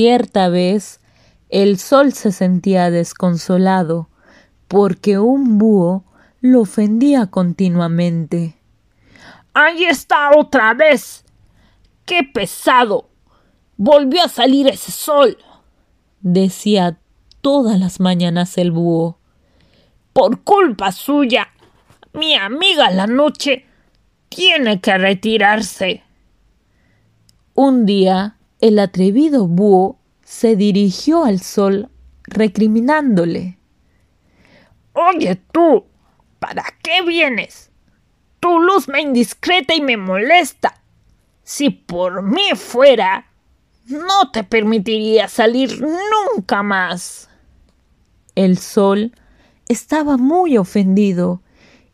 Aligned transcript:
Cierta 0.00 0.48
vez 0.48 0.98
el 1.50 1.78
sol 1.78 2.14
se 2.14 2.32
sentía 2.32 2.90
desconsolado 2.90 4.08
porque 4.66 5.18
un 5.18 5.58
búho 5.58 6.04
lo 6.40 6.62
ofendía 6.62 7.26
continuamente. 7.26 8.56
Ahí 9.52 9.84
está 9.84 10.30
otra 10.34 10.72
vez. 10.72 11.22
¡Qué 12.06 12.22
pesado! 12.22 13.10
Volvió 13.76 14.24
a 14.24 14.28
salir 14.28 14.68
ese 14.68 14.90
sol, 14.90 15.36
decía 16.22 16.98
todas 17.42 17.78
las 17.78 18.00
mañanas 18.00 18.56
el 18.56 18.70
búho. 18.70 19.18
Por 20.14 20.42
culpa 20.44 20.92
suya, 20.92 21.48
mi 22.14 22.36
amiga 22.36 22.90
la 22.90 23.06
noche 23.06 23.66
tiene 24.30 24.80
que 24.80 24.96
retirarse. 24.96 26.02
Un 27.52 27.84
día, 27.84 28.38
el 28.60 28.78
atrevido 28.78 29.46
búho 29.46 29.98
se 30.22 30.56
dirigió 30.56 31.24
al 31.24 31.40
sol 31.40 31.88
recriminándole. 32.24 33.58
Oye 34.92 35.40
tú, 35.52 35.86
¿para 36.38 36.64
qué 36.82 37.02
vienes? 37.02 37.70
Tu 38.38 38.58
luz 38.58 38.88
me 38.88 39.00
indiscreta 39.00 39.74
y 39.74 39.80
me 39.80 39.96
molesta. 39.96 40.82
Si 41.42 41.70
por 41.70 42.22
mí 42.22 42.50
fuera, 42.54 43.26
no 43.86 44.30
te 44.32 44.44
permitiría 44.44 45.28
salir 45.28 45.82
nunca 45.82 46.62
más. 46.62 47.28
El 48.34 48.58
sol 48.58 49.12
estaba 49.68 50.16
muy 50.16 50.56
ofendido 50.58 51.42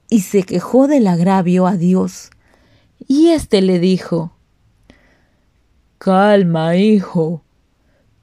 y 0.08 0.20
se 0.20 0.42
quejó 0.42 0.88
del 0.88 1.06
agravio 1.06 1.66
a 1.66 1.76
Dios. 1.76 2.30
Y 3.08 3.28
éste 3.28 3.62
le 3.62 3.78
dijo 3.78 4.35
Calma, 5.98 6.76
hijo, 6.76 7.42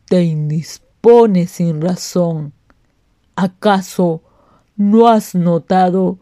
te 0.05 0.23
indispones 0.23 1.51
sin 1.51 1.81
razón. 1.81 2.53
¿Acaso 3.35 4.21
no 4.75 5.07
has 5.07 5.33
notado 5.33 6.19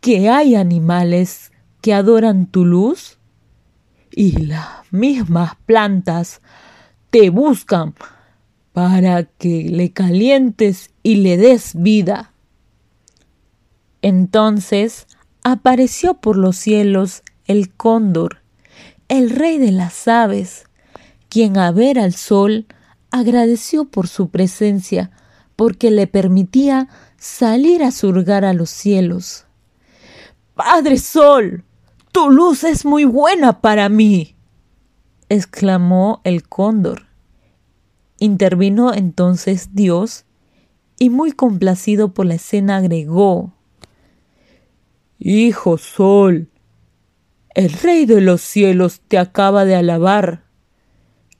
que 0.00 0.28
hay 0.30 0.54
animales 0.54 1.52
que 1.82 1.92
adoran 1.92 2.46
tu 2.46 2.64
luz? 2.64 3.18
Y 4.10 4.46
las 4.46 4.66
mismas 4.90 5.56
plantas 5.66 6.40
te 7.10 7.30
buscan 7.30 7.94
para 8.72 9.24
que 9.24 9.68
le 9.70 9.92
calientes 9.92 10.90
y 11.02 11.16
le 11.16 11.36
des 11.36 11.74
vida. 11.74 12.32
Entonces 14.02 15.06
apareció 15.42 16.14
por 16.14 16.36
los 16.36 16.56
cielos 16.56 17.22
el 17.46 17.72
cóndor, 17.72 18.42
el 19.08 19.30
rey 19.30 19.58
de 19.58 19.70
las 19.70 20.08
aves, 20.08 20.64
quien 21.34 21.58
a 21.58 21.72
ver 21.72 21.98
al 21.98 22.14
sol 22.14 22.64
agradeció 23.10 23.86
por 23.86 24.06
su 24.06 24.28
presencia, 24.28 25.10
porque 25.56 25.90
le 25.90 26.06
permitía 26.06 26.86
salir 27.18 27.82
a 27.82 27.90
surgar 27.90 28.44
a 28.44 28.52
los 28.52 28.70
cielos. 28.70 29.44
Padre 30.54 30.96
Sol, 30.96 31.64
tu 32.12 32.30
luz 32.30 32.62
es 32.62 32.84
muy 32.84 33.04
buena 33.04 33.60
para 33.60 33.88
mí, 33.88 34.36
exclamó 35.28 36.20
el 36.22 36.48
cóndor. 36.48 37.08
Intervino 38.20 38.94
entonces 38.94 39.70
Dios 39.72 40.26
y 41.00 41.10
muy 41.10 41.32
complacido 41.32 42.14
por 42.14 42.26
la 42.26 42.34
escena 42.34 42.76
agregó 42.76 43.54
Hijo 45.18 45.78
Sol, 45.78 46.48
el 47.56 47.72
Rey 47.72 48.06
de 48.06 48.20
los 48.20 48.40
cielos 48.40 49.00
te 49.08 49.18
acaba 49.18 49.64
de 49.64 49.74
alabar. 49.74 50.43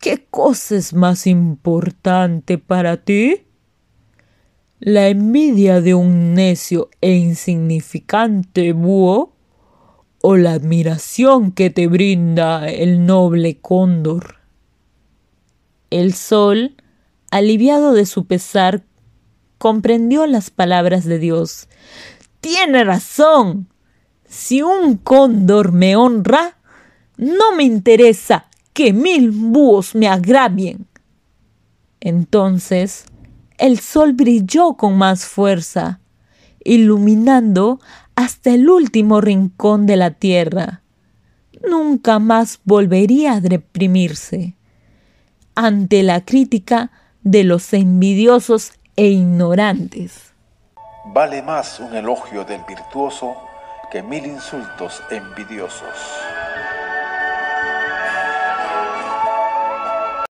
¿Qué 0.04 0.26
cosa 0.30 0.76
es 0.76 0.92
más 0.92 1.26
importante 1.26 2.58
para 2.58 2.98
ti? 2.98 3.46
¿La 4.78 5.08
envidia 5.08 5.80
de 5.80 5.94
un 5.94 6.34
necio 6.34 6.90
e 7.00 7.14
insignificante 7.14 8.74
búho? 8.74 9.32
¿O 10.20 10.36
la 10.36 10.52
admiración 10.52 11.52
que 11.52 11.70
te 11.70 11.86
brinda 11.86 12.68
el 12.68 13.06
noble 13.06 13.56
cóndor? 13.62 14.40
El 15.88 16.12
sol, 16.12 16.76
aliviado 17.30 17.94
de 17.94 18.04
su 18.04 18.26
pesar, 18.26 18.82
comprendió 19.56 20.26
las 20.26 20.50
palabras 20.50 21.06
de 21.06 21.18
Dios. 21.18 21.66
Tiene 22.42 22.84
razón. 22.84 23.68
Si 24.28 24.60
un 24.60 24.98
cóndor 24.98 25.72
me 25.72 25.96
honra, 25.96 26.58
no 27.16 27.56
me 27.56 27.64
interesa 27.64 28.50
que 28.74 28.92
mil 28.92 29.30
búhos 29.30 29.94
me 29.94 30.08
agravien. 30.08 30.86
Entonces 32.00 33.06
el 33.56 33.78
sol 33.78 34.12
brilló 34.12 34.74
con 34.74 34.98
más 34.98 35.24
fuerza, 35.24 36.00
iluminando 36.64 37.80
hasta 38.16 38.50
el 38.50 38.68
último 38.68 39.20
rincón 39.20 39.86
de 39.86 39.96
la 39.96 40.10
tierra. 40.10 40.82
Nunca 41.66 42.18
más 42.18 42.60
volvería 42.64 43.34
a 43.34 43.40
deprimirse 43.40 44.54
ante 45.54 46.02
la 46.02 46.24
crítica 46.24 46.90
de 47.22 47.44
los 47.44 47.72
envidiosos 47.72 48.72
e 48.96 49.06
ignorantes. 49.06 50.32
Vale 51.06 51.42
más 51.42 51.80
un 51.80 51.94
elogio 51.94 52.44
del 52.44 52.62
virtuoso 52.66 53.36
que 53.90 54.02
mil 54.02 54.26
insultos 54.26 55.00
envidiosos. 55.10 56.33